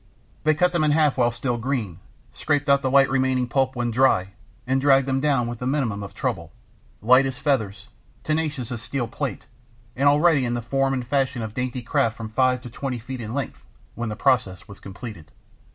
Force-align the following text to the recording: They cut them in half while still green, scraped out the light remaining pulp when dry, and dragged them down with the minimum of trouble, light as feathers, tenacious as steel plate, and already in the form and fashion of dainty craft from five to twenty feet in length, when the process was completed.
They 0.45 0.55
cut 0.55 0.71
them 0.73 0.83
in 0.83 0.89
half 0.89 1.15
while 1.15 1.29
still 1.29 1.57
green, 1.57 1.99
scraped 2.33 2.67
out 2.67 2.81
the 2.81 2.89
light 2.89 3.07
remaining 3.07 3.47
pulp 3.47 3.75
when 3.75 3.91
dry, 3.91 4.29
and 4.65 4.81
dragged 4.81 5.07
them 5.07 5.19
down 5.21 5.45
with 5.47 5.59
the 5.59 5.67
minimum 5.67 6.01
of 6.01 6.15
trouble, 6.15 6.51
light 7.03 7.27
as 7.27 7.37
feathers, 7.37 7.89
tenacious 8.23 8.71
as 8.71 8.81
steel 8.81 9.07
plate, 9.07 9.45
and 9.95 10.09
already 10.09 10.43
in 10.43 10.55
the 10.55 10.61
form 10.63 10.95
and 10.95 11.05
fashion 11.05 11.43
of 11.43 11.53
dainty 11.53 11.83
craft 11.83 12.17
from 12.17 12.29
five 12.29 12.63
to 12.63 12.69
twenty 12.71 12.97
feet 12.97 13.21
in 13.21 13.35
length, 13.35 13.63
when 13.93 14.09
the 14.09 14.15
process 14.15 14.67
was 14.67 14.79
completed. 14.79 15.31